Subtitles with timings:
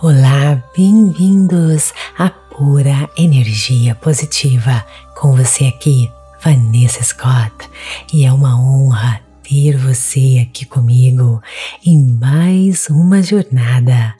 [0.00, 4.86] Olá, bem-vindos à Pura Energia Positiva.
[5.16, 6.08] Com você aqui,
[6.40, 7.68] Vanessa Scott,
[8.14, 11.42] e é uma honra ter você aqui comigo
[11.84, 14.14] em mais uma jornada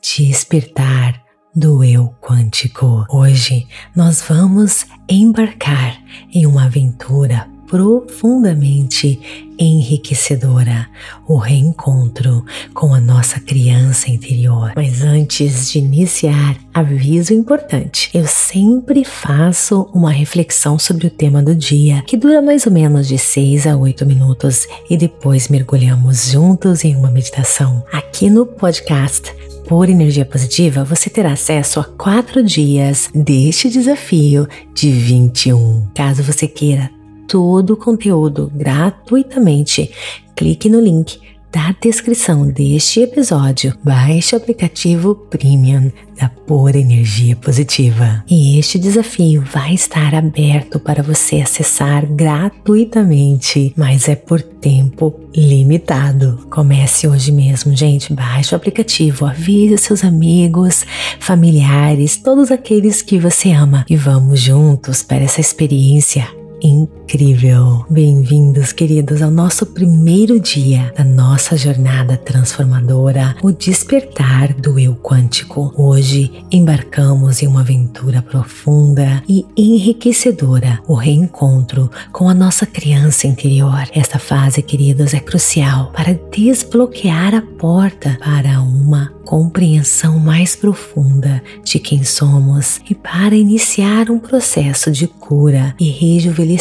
[0.00, 1.20] despertar
[1.52, 3.04] do eu quântico.
[3.10, 6.00] Hoje nós vamos embarcar
[6.32, 9.20] em uma aventura profundamente
[9.58, 10.86] enriquecedora,
[11.26, 14.72] o reencontro com a nossa criança interior.
[14.76, 21.54] Mas antes de iniciar, aviso importante: eu sempre faço uma reflexão sobre o tema do
[21.54, 26.84] dia, que dura mais ou menos de 6 a 8 minutos, e depois mergulhamos juntos
[26.84, 27.84] em uma meditação.
[27.92, 29.34] Aqui no podcast
[29.68, 35.88] por energia positiva, você terá acesso a quatro dias deste desafio de 21.
[35.92, 36.88] Caso você queira
[37.28, 39.90] todo o conteúdo gratuitamente,
[40.34, 41.18] clique no link
[41.56, 48.22] da descrição deste episódio, baixe o aplicativo Premium da Pura Energia Positiva.
[48.28, 56.46] E este desafio vai estar aberto para você acessar gratuitamente, mas é por tempo limitado.
[56.50, 58.12] Comece hoje mesmo, gente.
[58.12, 60.84] Baixe o aplicativo, avise seus amigos,
[61.18, 66.28] familiares, todos aqueles que você ama e vamos juntos para essa experiência
[66.66, 67.86] incrível.
[67.88, 75.72] Bem-vindos, queridos, ao nosso primeiro dia da nossa jornada transformadora, o despertar do eu quântico.
[75.76, 83.88] Hoje embarcamos em uma aventura profunda e enriquecedora, o reencontro com a nossa criança interior.
[83.94, 91.80] Esta fase, queridos, é crucial para desbloquear a porta para uma compreensão mais profunda de
[91.80, 96.55] quem somos e para iniciar um processo de cura e rejuvenescimento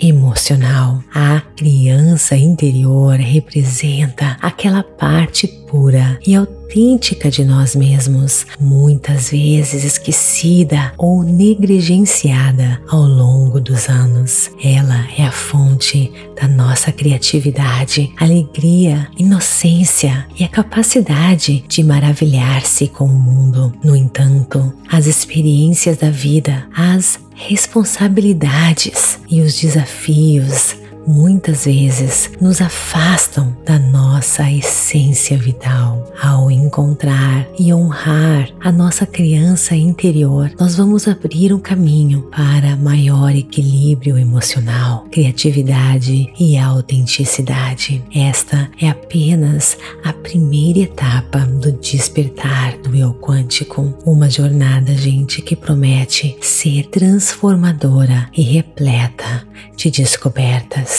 [0.00, 1.02] emocional.
[1.14, 10.92] A criança interior representa aquela parte pura e autêntica de nós mesmos, muitas vezes esquecida
[10.96, 14.50] ou negligenciada ao longo dos anos.
[14.62, 23.04] Ela é a fonte da nossa criatividade, alegria, inocência e a capacidade de maravilhar-se com
[23.04, 23.72] o mundo.
[23.82, 30.77] No entanto, as experiências da vida, as responsabilidades e os desafios
[31.08, 36.12] muitas vezes nos afastam da nossa essência vital.
[36.22, 43.34] Ao encontrar e honrar a nossa criança interior, nós vamos abrir um caminho para maior
[43.34, 48.04] equilíbrio emocional, criatividade e autenticidade.
[48.14, 55.56] Esta é apenas a primeira etapa do despertar do eu quântico, uma jornada, gente, que
[55.56, 59.46] promete ser transformadora e repleta
[59.76, 60.97] de descobertas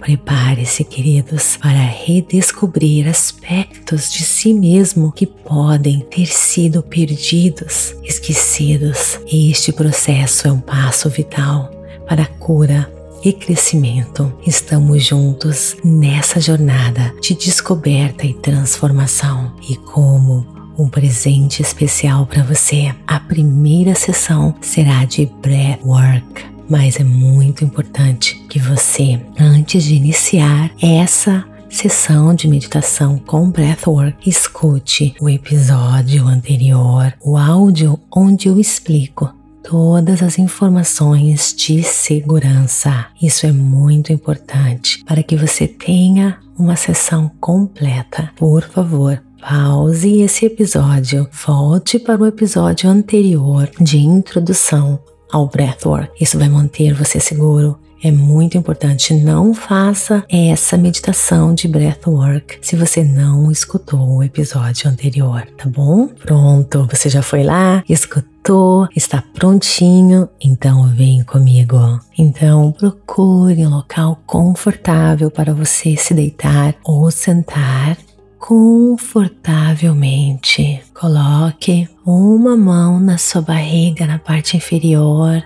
[0.00, 9.20] Prepare-se, queridos, para redescobrir aspectos de si mesmo que podem ter sido perdidos, esquecidos.
[9.30, 11.70] Este processo é um passo vital
[12.08, 12.90] para a cura
[13.22, 14.32] e crescimento.
[14.46, 19.52] Estamos juntos nessa jornada de descoberta e transformação.
[19.68, 20.46] E como
[20.78, 28.36] um presente especial para você, a primeira sessão será de Breathwork mas é muito importante
[28.48, 37.12] que você, antes de iniciar essa sessão de meditação com breathwork, escute o episódio anterior,
[37.20, 43.06] o áudio onde eu explico todas as informações de segurança.
[43.20, 48.30] Isso é muito importante para que você tenha uma sessão completa.
[48.36, 55.00] Por favor, pause esse episódio, volte para o episódio anterior de introdução
[55.32, 56.10] ao breathwork.
[56.20, 57.78] Isso vai manter você seguro.
[58.02, 64.88] É muito importante, não faça essa meditação de breathwork se você não escutou o episódio
[64.88, 66.08] anterior, tá bom?
[66.08, 72.00] Pronto, você já foi lá, escutou, está prontinho, então vem comigo.
[72.16, 77.98] Então procure um local confortável para você se deitar ou sentar
[78.40, 80.82] confortavelmente.
[80.94, 85.44] Coloque uma mão na sua barriga, na parte inferior,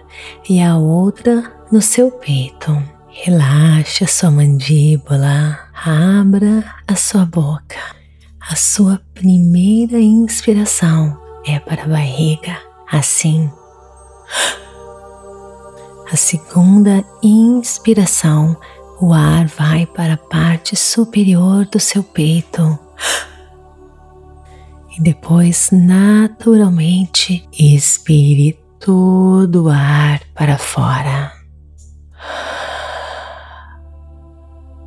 [0.48, 2.82] e a outra no seu peito.
[3.08, 7.76] Relaxe a sua mandíbula, abra a sua boca.
[8.40, 12.56] A sua primeira inspiração é para a barriga,
[12.90, 13.50] assim.
[16.10, 18.56] A segunda inspiração,
[19.00, 22.78] o ar vai para a parte superior do seu peito
[24.96, 31.32] e depois naturalmente expire todo o ar para fora.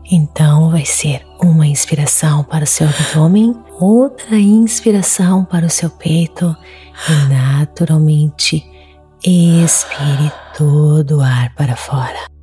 [0.09, 6.55] Então vai ser uma inspiração para o seu abdômen, outra inspiração para o seu peito
[7.09, 8.63] e naturalmente
[9.21, 12.36] expire todo o ar para fora.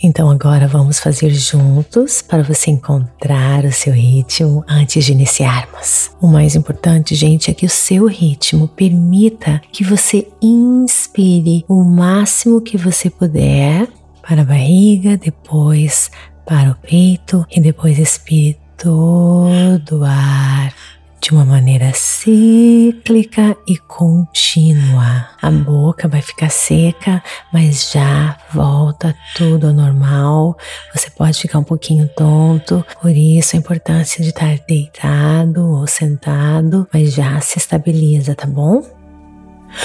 [0.00, 6.10] Então agora vamos fazer juntos para você encontrar o seu ritmo antes de iniciarmos.
[6.20, 12.60] O mais importante, gente, é que o seu ritmo permita que você inspire o máximo
[12.60, 13.88] que você puder
[14.22, 16.10] para a barriga, depois
[16.46, 20.72] para o peito e depois expire todo o ar
[21.20, 25.26] de uma maneira cíclica e contínua.
[25.40, 27.22] A boca vai ficar seca,
[27.52, 30.56] mas já volta tudo ao normal.
[30.94, 36.86] Você pode ficar um pouquinho tonto, por isso a importância de estar deitado ou sentado,
[36.92, 38.82] mas já se estabiliza, tá bom?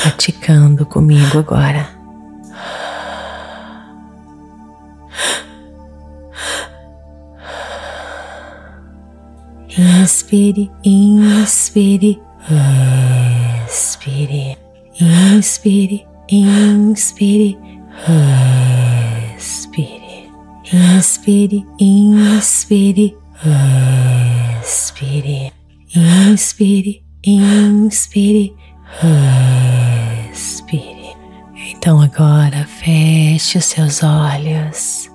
[0.01, 2.03] Praticando comigo agora.
[9.75, 12.19] Inspire, inspire,
[13.65, 14.57] expire.
[14.99, 17.57] Inspire, inspire,
[19.35, 20.29] expire.
[20.71, 23.15] Inspire, inspire,
[24.61, 25.51] expire.
[25.95, 28.53] Inspire, inspire,
[30.31, 31.15] expire.
[31.71, 35.12] Então agora feche os seus olhos.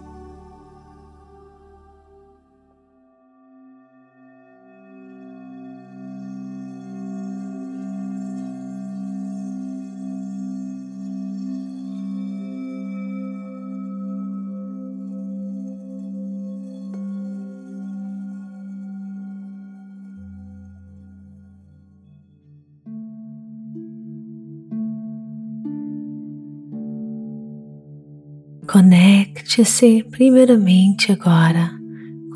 [28.71, 31.71] Conecte-se primeiramente agora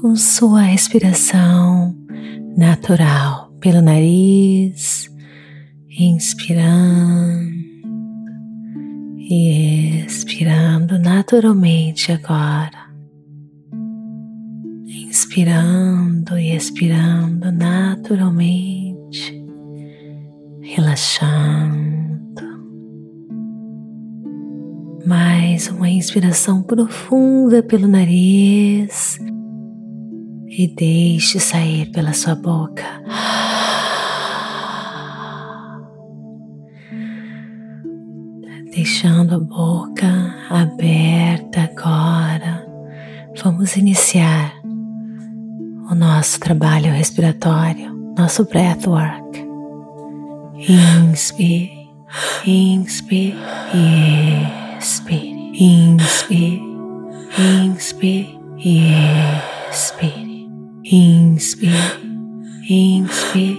[0.01, 1.95] com sua respiração
[2.57, 5.11] natural pelo nariz,
[5.91, 7.53] inspirando
[9.19, 12.91] e expirando naturalmente agora.
[14.87, 19.45] Inspirando e expirando naturalmente,
[20.63, 22.22] relaxando.
[25.07, 29.19] Mais uma inspiração profunda pelo nariz
[30.47, 32.85] e deixe sair pela sua boca.
[38.73, 42.65] Deixando a boca aberta agora,
[43.43, 44.55] vamos iniciar
[45.91, 49.47] o nosso trabalho respiratório, nosso breathwork.
[50.57, 51.91] Inspire,
[52.47, 53.37] inspire
[53.75, 56.61] e expire, inspire,
[57.39, 58.39] inspire.
[58.59, 60.49] Expire,
[60.85, 61.79] inspire,
[62.69, 63.59] inspire.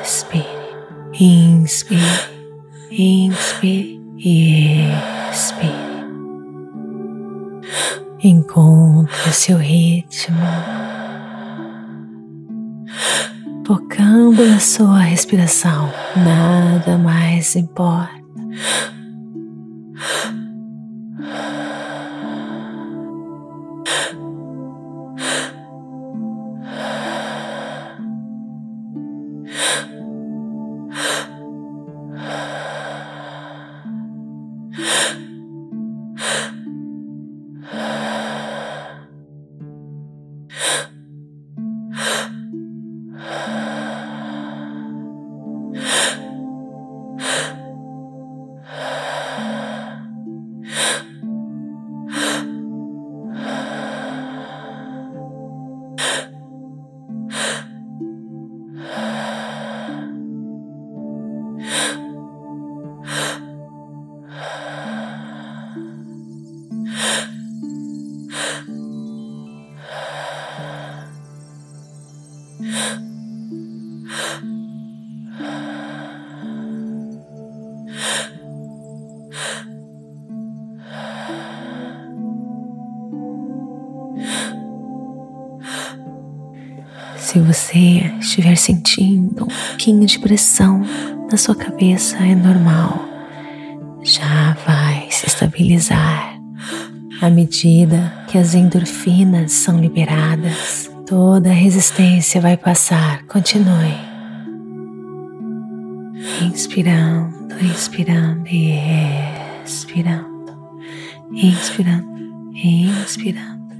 [0.00, 0.46] Expire,
[1.18, 2.28] inspire,
[2.90, 3.98] inspire.
[5.30, 5.72] Expire.
[8.24, 10.36] Encontre seu ritmo,
[13.66, 18.22] focando na sua respiração, nada mais importa.
[20.02, 21.61] はあ。
[88.32, 90.82] Estiver sentindo um pouquinho de pressão
[91.30, 93.04] na sua cabeça, é normal.
[94.02, 96.40] Já vai se estabilizar
[97.20, 100.90] à medida que as endorfinas são liberadas.
[101.06, 103.22] Toda a resistência vai passar.
[103.26, 103.94] Continue.
[106.40, 108.78] Inspirando, inspirando e
[109.64, 110.32] expirando.
[111.30, 113.72] Inspirando, inspirando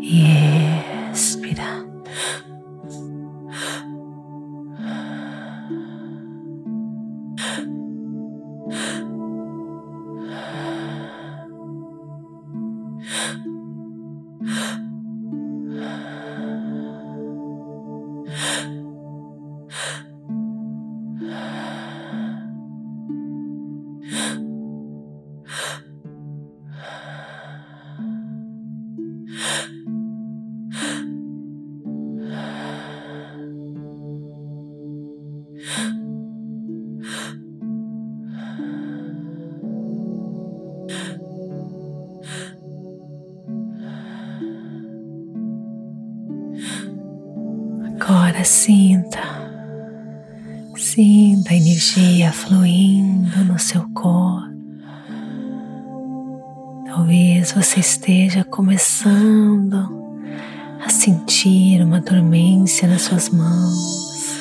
[0.00, 0.87] e expira.
[51.68, 54.48] Energia fluindo no seu corpo.
[56.86, 59.86] Talvez você esteja começando
[60.82, 64.40] a sentir uma dormência nas suas mãos,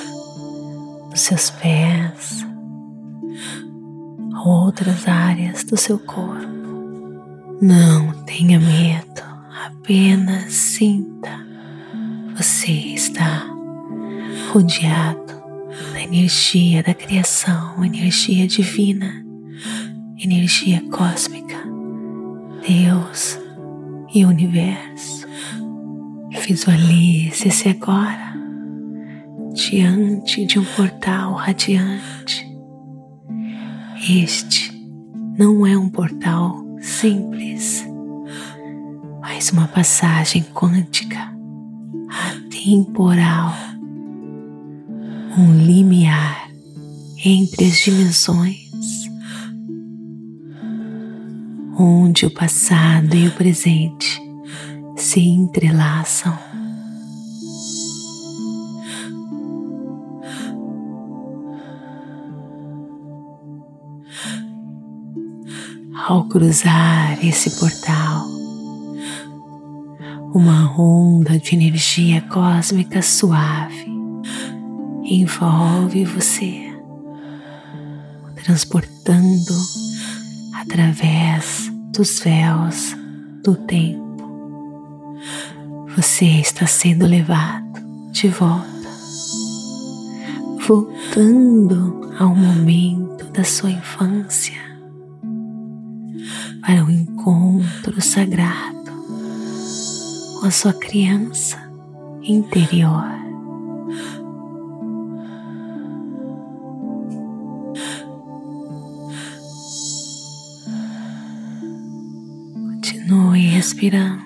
[1.09, 2.45] nos seus pés,
[4.45, 6.47] outras áreas do seu corpo.
[7.61, 9.21] Não tenha medo,
[9.65, 11.45] apenas sinta.
[12.37, 13.45] Você está
[14.53, 15.36] rodeado
[15.93, 19.25] da energia da criação, energia divina,
[20.21, 21.57] energia cósmica,
[22.67, 23.39] Deus
[24.13, 25.27] e universo.
[26.47, 28.33] Visualize-se agora
[29.53, 32.47] diante de um portal radiante.
[34.09, 34.71] Este
[35.37, 37.85] não é um portal simples,
[39.21, 41.17] mas uma passagem quântica,
[42.09, 43.53] atemporal
[45.37, 46.49] um limiar
[47.23, 48.57] entre as dimensões,
[51.77, 54.19] onde o passado e o presente
[54.95, 56.35] se entrelaçam.
[66.07, 68.25] Ao cruzar esse portal,
[70.33, 73.96] uma onda de energia cósmica suave
[75.07, 76.69] envolve você,
[78.43, 79.53] transportando
[80.53, 82.95] através dos véus
[83.41, 84.05] do tempo.
[85.95, 87.79] Você está sendo levado
[88.11, 88.67] de volta,
[90.67, 94.61] voltando ao momento da sua infância,
[96.61, 98.91] para um encontro sagrado
[100.39, 101.57] com a sua criança
[102.21, 103.26] interior.
[113.77, 114.23] Respirando.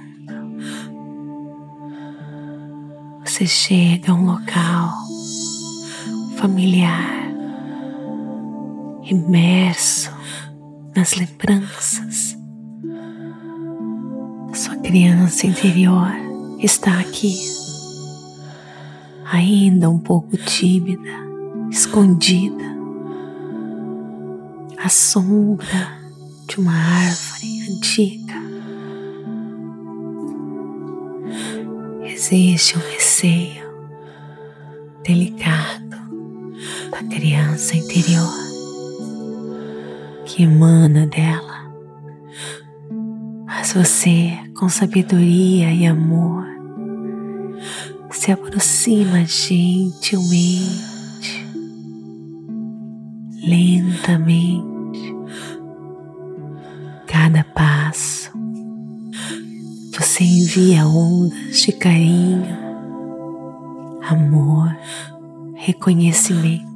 [3.26, 4.94] Você chega a um local
[6.38, 7.30] familiar,
[9.04, 10.10] imerso
[10.96, 12.38] nas lembranças.
[14.54, 16.08] Sua criança interior
[16.60, 17.38] está aqui,
[19.34, 21.12] ainda um pouco tímida,
[21.70, 22.64] escondida,
[24.78, 26.00] à sombra
[26.48, 28.21] de uma árvore antiga.
[32.32, 33.62] Existe um receio
[35.04, 35.90] delicado
[36.90, 38.34] da criança interior
[40.26, 41.70] que emana dela.
[43.46, 46.46] Mas você, com sabedoria e amor,
[48.12, 50.72] se aproxima gentilmente,
[53.44, 55.16] lentamente,
[57.08, 58.21] cada passo
[60.02, 62.58] você envia ondas de carinho,
[64.10, 64.76] amor,
[65.54, 66.71] reconhecimento.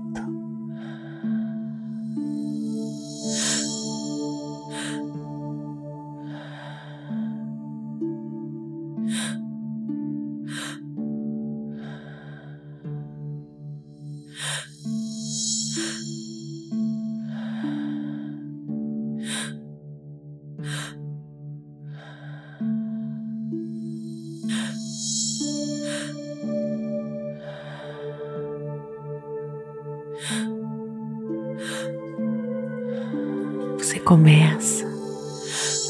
[33.77, 34.85] Você começa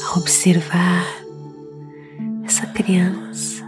[0.04, 1.06] a observar
[2.44, 3.64] essa criança.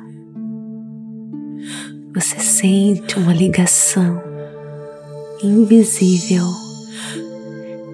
[2.15, 4.23] Você sente uma ligação
[5.43, 6.47] invisível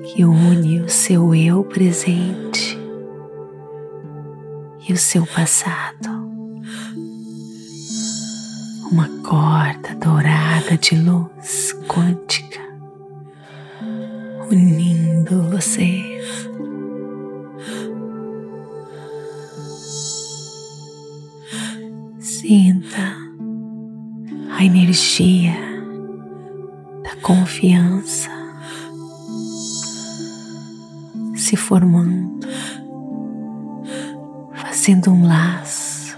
[0.05, 2.79] que une o seu eu presente
[4.89, 6.15] e o seu passado.
[8.95, 12.24] uma corda dourada de luz quântica
[14.55, 16.49] unindo vocês.
[22.21, 23.17] Sinta
[24.57, 25.57] a energia
[27.03, 28.31] da confiança
[31.35, 32.47] se formando,
[34.55, 36.17] fazendo um laço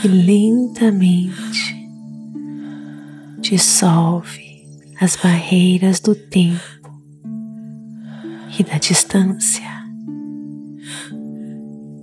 [0.00, 1.88] que lentamente
[3.40, 4.44] dissolve
[5.00, 6.75] as barreiras do tempo
[8.58, 9.68] e da distância.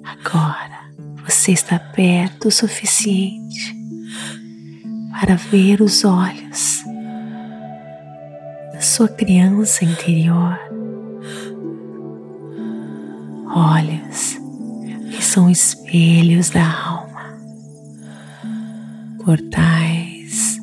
[0.04, 0.92] Agora
[1.26, 3.76] você está perto o suficiente
[5.12, 6.84] para ver os olhos
[8.74, 10.60] da sua criança interior.
[13.56, 14.38] Olhos
[15.12, 17.38] que são espelhos da alma,
[19.24, 20.60] portais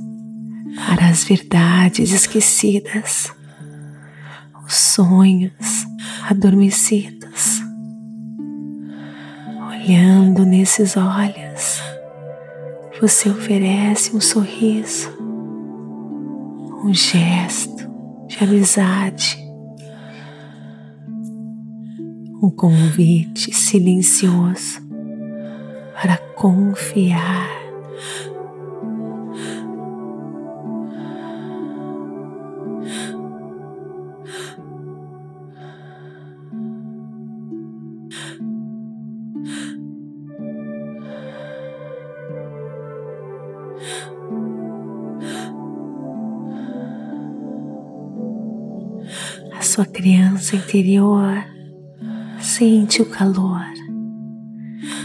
[0.87, 3.32] para as verdades esquecidas
[4.75, 5.87] sonhos
[6.29, 7.61] adormecidos.
[9.69, 11.81] Olhando nesses olhos,
[13.00, 15.11] você oferece um sorriso,
[16.85, 17.89] um gesto
[18.27, 19.39] de amizade,
[22.43, 24.81] um convite silencioso
[25.95, 27.50] para confiar
[50.51, 51.45] criança interior
[52.41, 53.65] sente o calor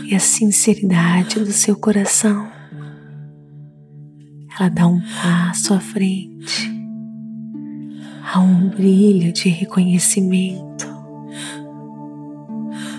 [0.06, 2.48] e a sinceridade do seu coração.
[4.58, 6.72] Ela dá um passo à frente,
[8.24, 10.88] há um brilho de reconhecimento,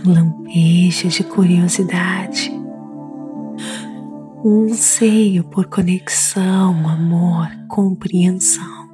[0.04, 2.54] um lampejo de curiosidade
[4.44, 8.86] um anseio por conexão, amor, compreensão.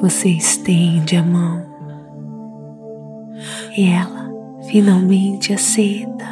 [0.00, 1.62] Você estende a mão
[3.76, 4.30] e ela
[4.70, 6.24] finalmente aceita.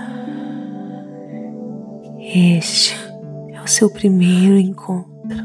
[2.19, 2.97] Este
[3.53, 5.37] é o seu primeiro encontro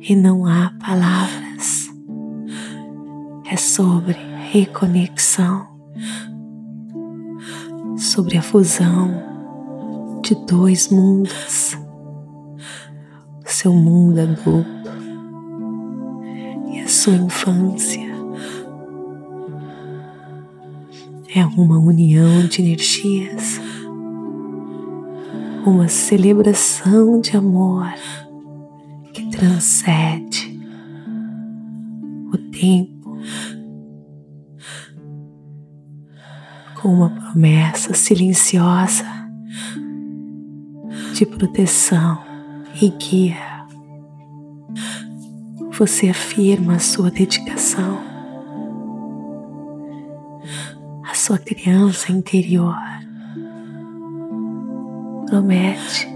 [0.00, 1.90] e não há palavras.
[3.50, 4.16] É sobre
[4.52, 5.66] reconexão,
[7.96, 11.76] sobre a fusão de dois mundos,
[13.44, 14.79] o seu mundo adulto a
[17.10, 18.10] sua infância.
[21.34, 23.60] É uma união de energias,
[25.66, 27.92] uma celebração de amor
[29.12, 30.60] que transcende
[32.32, 33.18] o tempo
[36.80, 39.04] com uma promessa silenciosa
[41.14, 42.18] de proteção
[42.80, 43.50] e guia.
[45.80, 47.98] Você afirma a sua dedicação,
[51.02, 52.76] a sua criança interior.
[55.24, 56.06] Promete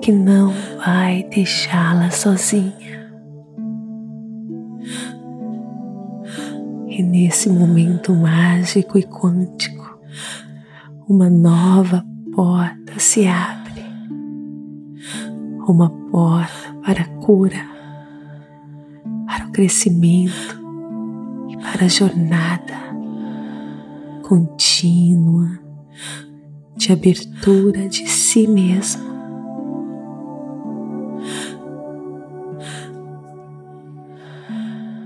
[0.00, 3.10] que não vai deixá-la sozinha.
[6.86, 9.98] E nesse momento mágico e quântico,
[11.08, 13.82] uma nova porta se abre
[15.66, 17.77] uma porta para a cura,
[19.38, 20.58] para o crescimento
[21.48, 22.76] e para a jornada
[24.22, 25.58] contínua
[26.76, 29.08] de abertura de si mesmo.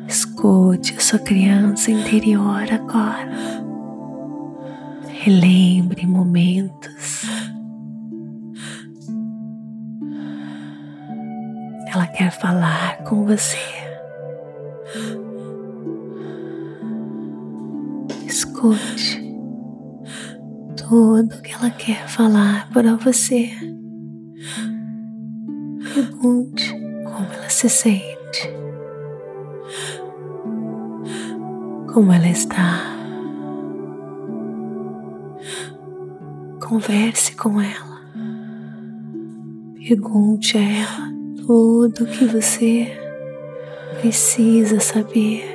[0.09, 3.63] Escute a sua criança interior agora.
[5.09, 7.27] Relembre momentos
[11.95, 13.82] Ela quer falar com você.
[18.63, 19.21] Escute
[20.77, 23.51] tudo que ela quer falar para você.
[25.93, 26.73] Pergunte
[27.05, 28.55] como ela se sente,
[31.93, 32.83] como ela está.
[36.61, 38.01] Converse com ela.
[39.89, 41.13] Pergunte a ela
[41.45, 42.97] tudo que você
[44.01, 45.53] precisa saber.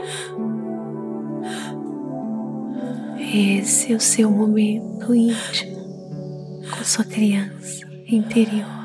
[3.34, 5.76] Esse é o seu momento íntimo
[6.72, 8.77] com sua criança interior.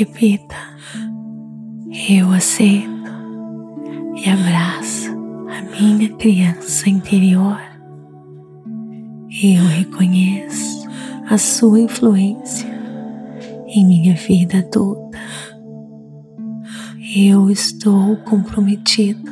[0.00, 0.56] Repita,
[2.08, 3.12] eu aceito
[4.16, 5.10] e abraço
[5.50, 7.60] a minha criança interior.
[9.42, 10.88] Eu reconheço
[11.28, 12.66] a sua influência
[13.66, 15.18] em minha vida adulta.
[17.14, 19.30] Eu estou comprometido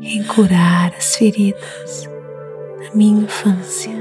[0.00, 2.08] em curar as feridas
[2.80, 3.92] da minha infância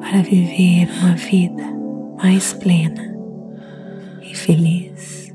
[0.00, 1.64] para viver uma vida
[2.22, 3.09] mais plena
[4.30, 5.32] e feliz.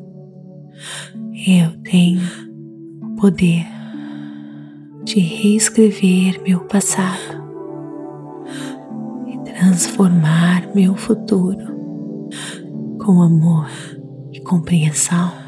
[1.48, 2.22] Eu tenho
[3.02, 3.66] o poder
[5.04, 7.44] de reescrever meu passado
[9.28, 11.76] e transformar meu futuro
[13.04, 13.70] com amor
[14.34, 15.45] e compreensão.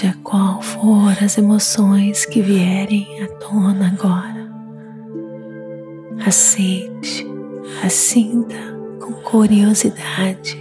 [0.00, 4.50] Seja qual for as emoções que vierem à tona agora,
[6.26, 7.26] aceite,
[7.84, 8.56] assinta
[8.98, 10.56] com curiosidade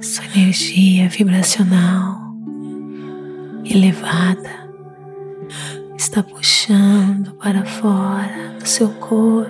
[0.00, 2.34] sua energia vibracional
[3.64, 4.68] elevada
[5.96, 9.48] está puxando para fora do seu corpo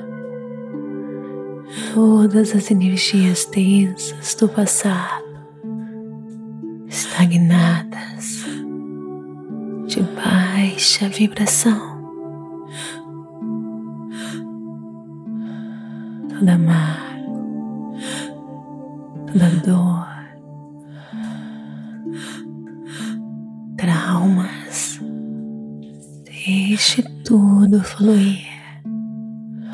[1.94, 5.29] todas as energias tensas do passado
[7.20, 8.46] estagnadas
[9.86, 12.00] de baixa vibração.
[16.30, 17.58] Toda mágoa,
[19.26, 20.08] toda dor,
[23.76, 24.98] traumas,
[26.24, 28.48] deixe tudo fluir.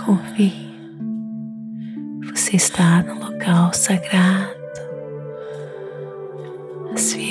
[0.05, 0.75] Confie,
[2.25, 4.56] você está no local sagrado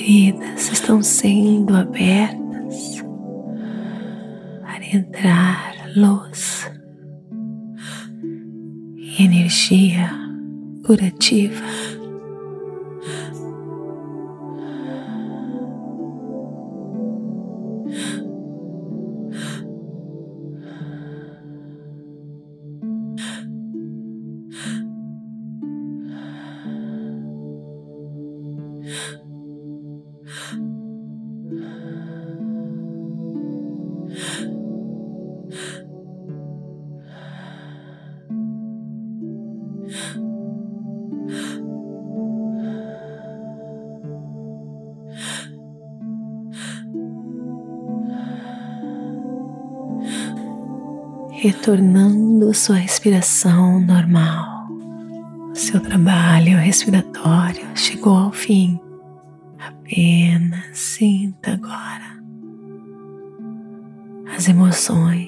[0.06, 3.04] as feridas estão sendo abertas
[4.62, 6.70] para entrar luz
[8.98, 10.12] e energia
[10.86, 11.66] curativa.
[51.46, 54.68] Retornando sua respiração normal.
[55.54, 58.80] Seu trabalho respiratório chegou ao fim.
[59.60, 62.16] Apenas sinta agora
[64.36, 65.25] as emoções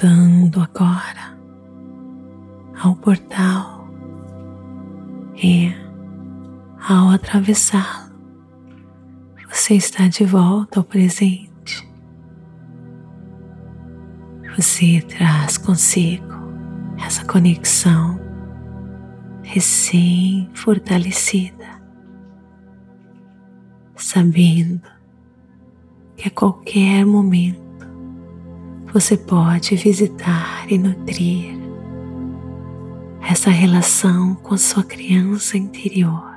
[0.00, 1.36] voltando agora
[2.82, 3.86] ao portal
[5.36, 5.70] e
[6.88, 8.18] ao atravessá-lo,
[9.50, 11.86] você está de volta ao presente.
[14.56, 16.32] Você traz consigo
[17.04, 18.18] essa conexão
[19.42, 21.68] recém-fortalecida,
[23.96, 24.80] sabendo
[26.16, 27.69] que a qualquer momento
[28.92, 31.54] você pode visitar e nutrir
[33.30, 36.28] essa relação com a sua criança interior.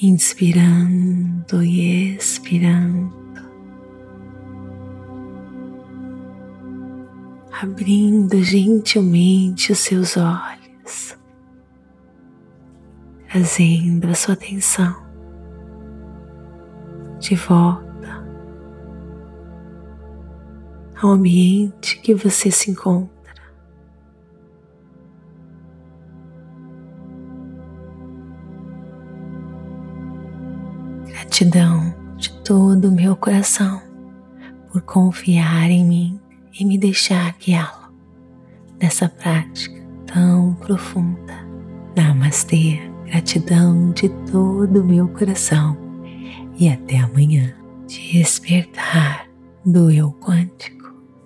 [0.00, 3.12] Inspirando e expirando,
[7.60, 11.18] abrindo gentilmente os seus olhos,
[13.28, 14.96] trazendo a sua atenção
[17.18, 17.87] de volta
[21.00, 23.16] ao ambiente que você se encontra.
[31.06, 33.80] Gratidão de todo o meu coração
[34.72, 36.20] por confiar em mim
[36.58, 37.92] e me deixar guiá-lo
[38.80, 41.46] nessa prática tão profunda.
[41.96, 45.76] Namastê, gratidão de todo o meu coração
[46.58, 47.54] e até amanhã.
[47.86, 49.26] Despertar
[49.64, 50.77] do eu quântico.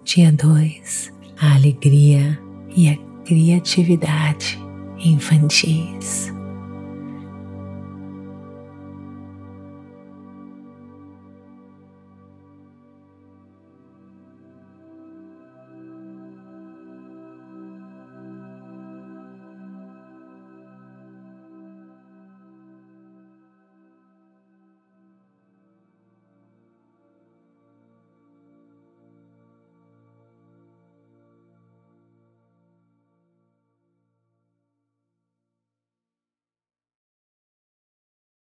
[0.04, 2.38] Dia 2 A alegria
[2.76, 4.58] e a criatividade
[4.98, 6.32] infantis.